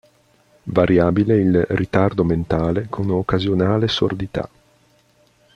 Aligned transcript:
Variabile 0.63 1.35
il 1.39 1.63
ritardo 1.63 2.23
mentale 2.23 2.87
con 2.89 3.07
occasionale 3.11 3.87
sordità. 3.87 4.49